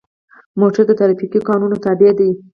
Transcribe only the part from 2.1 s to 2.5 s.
دی.